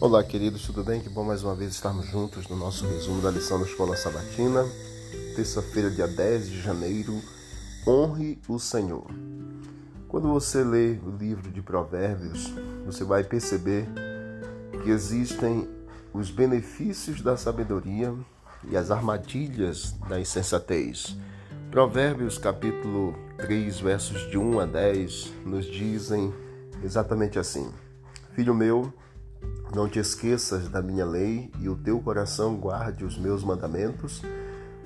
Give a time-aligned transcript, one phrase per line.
[0.00, 1.00] Olá, queridos, tudo bem?
[1.00, 4.66] Que bom mais uma vez estarmos juntos no nosso resumo da lição da Escola Sabatina.
[5.36, 7.22] Terça-feira, dia 10 de janeiro.
[7.86, 9.06] Honre o Senhor.
[10.08, 12.52] Quando você lê o livro de Provérbios,
[12.84, 13.86] você vai perceber
[14.82, 15.68] que existem
[16.12, 18.12] os benefícios da sabedoria
[18.68, 21.16] e as armadilhas da insensatez.
[21.70, 26.34] Provérbios capítulo 3, versos de 1 a 10 nos dizem
[26.82, 27.72] exatamente assim:
[28.34, 28.92] Filho meu,
[29.74, 34.22] não te esqueças da minha lei e o teu coração guarde os meus mandamentos,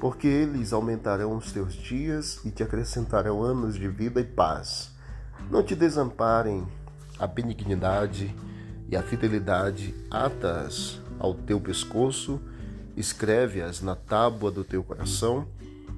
[0.00, 4.90] porque eles aumentarão os teus dias e te acrescentarão anos de vida e paz.
[5.50, 6.66] Não te desamparem
[7.18, 8.34] a benignidade
[8.88, 12.40] e a fidelidade atas ao teu pescoço,
[12.96, 15.46] escreve-as na tábua do teu coração,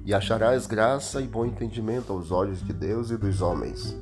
[0.03, 3.95] e acharás graça e bom entendimento aos olhos de Deus e dos homens.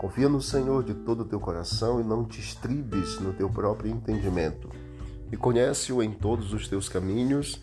[0.00, 3.90] Confia no Senhor de todo o teu coração e não te estribes no teu próprio
[3.90, 4.70] entendimento.
[5.30, 7.60] E conhece-o em todos os teus caminhos,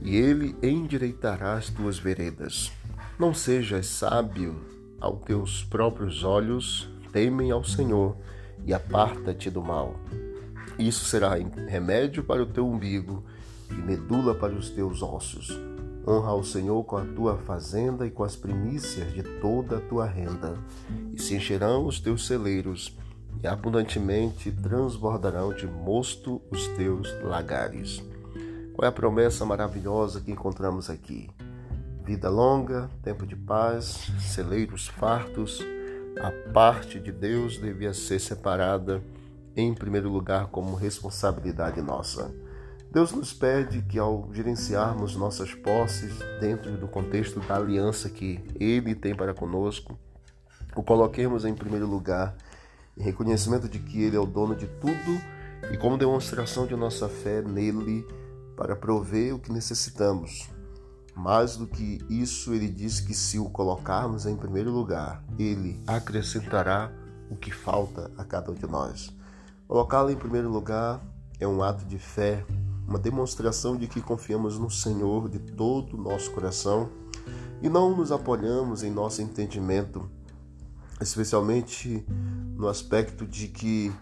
[0.00, 2.70] e ele endireitará as tuas veredas.
[3.18, 4.54] Não sejas sábio
[5.00, 8.16] aos teus próprios olhos, temem ao Senhor
[8.64, 9.96] e aparta-te do mal.
[10.78, 11.34] Isso será
[11.66, 13.24] remédio para o teu umbigo
[13.68, 15.58] e medula para os teus ossos.
[16.08, 20.06] Honra ao Senhor com a tua fazenda e com as primícias de toda a tua
[20.06, 20.56] renda,
[21.12, 22.96] e se encherão os teus celeiros,
[23.42, 28.02] e abundantemente transbordarão de mosto os teus lagares.
[28.72, 31.28] Qual é a promessa maravilhosa que encontramos aqui?
[32.06, 35.62] Vida longa, tempo de paz, celeiros fartos.
[36.22, 39.02] A parte de Deus devia ser separada
[39.54, 42.34] em primeiro lugar como responsabilidade nossa.
[42.90, 48.94] Deus nos pede que, ao gerenciarmos nossas posses dentro do contexto da aliança que Ele
[48.94, 49.98] tem para conosco,
[50.74, 52.34] o coloquemos em primeiro lugar,
[52.96, 55.20] em reconhecimento de que Ele é o dono de tudo
[55.70, 58.06] e como demonstração de nossa fé nele
[58.56, 60.48] para prover o que necessitamos.
[61.14, 66.92] Mais do que isso, ele diz que se o colocarmos em primeiro lugar, ele acrescentará
[67.28, 69.12] o que falta a cada um de nós.
[69.66, 71.00] Colocá-lo em primeiro lugar
[71.40, 72.44] é um ato de fé
[72.88, 76.88] uma demonstração de que confiamos no Senhor de todo o nosso coração
[77.60, 80.10] e não nos apoiamos em nosso entendimento,
[80.98, 82.02] especialmente
[82.56, 83.92] no aspecto de que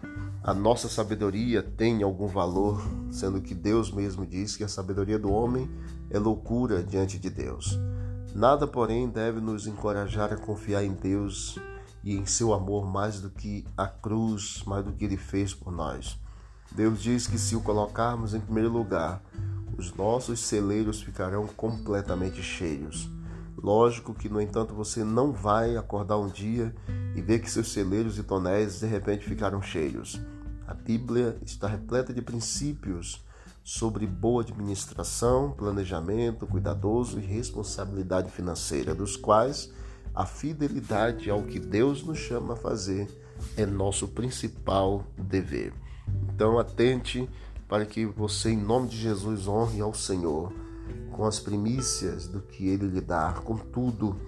[0.41, 2.81] a nossa sabedoria tem algum valor,
[3.11, 5.69] sendo que Deus mesmo diz que a sabedoria do homem
[6.09, 7.77] é loucura diante de Deus.
[8.33, 11.59] Nada, porém, deve nos encorajar a confiar em Deus
[12.05, 15.73] e em seu amor mais do que a cruz, mais do que ele fez por
[15.73, 16.21] nós.
[16.73, 19.23] Deus diz que se o colocarmos em primeiro lugar,
[19.77, 23.11] os nossos celeiros ficarão completamente cheios.
[23.57, 26.75] Lógico que, no entanto, você não vai acordar um dia
[27.15, 30.21] e ver que seus celeiros e tonéis de repente ficaram cheios.
[30.67, 33.25] A Bíblia está repleta de princípios
[33.65, 39.73] sobre boa administração, planejamento cuidadoso e responsabilidade financeira, dos quais
[40.15, 43.09] a fidelidade ao que Deus nos chama a fazer
[43.57, 45.73] é nosso principal dever.
[46.37, 47.27] Então, atente
[47.67, 50.53] para que você, em nome de Jesus, honre ao Senhor
[51.11, 54.21] com as primícias do que Ele lhe dá, com tudo,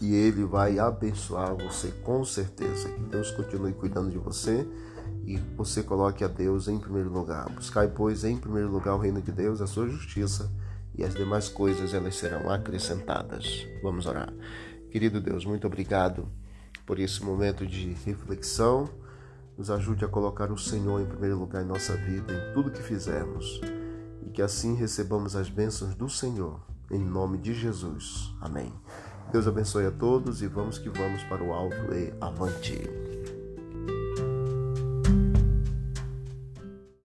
[0.00, 2.88] e Ele vai abençoar você com certeza.
[2.90, 4.64] Que Deus continue cuidando de você
[5.26, 7.50] e você coloque a Deus em primeiro lugar.
[7.50, 10.48] Buscai, pois, em primeiro lugar o reino de Deus, a sua justiça,
[10.94, 13.66] e as demais coisas elas serão acrescentadas.
[13.82, 14.32] Vamos orar.
[14.92, 16.28] Querido Deus, muito obrigado
[16.86, 18.88] por esse momento de reflexão
[19.56, 22.82] nos ajude a colocar o Senhor em primeiro lugar em nossa vida, em tudo que
[22.82, 23.60] fizermos,
[24.26, 28.34] e que assim recebamos as bênçãos do Senhor, em nome de Jesus.
[28.40, 28.72] Amém.
[29.32, 33.05] Deus abençoe a todos e vamos que vamos para o alto e avante.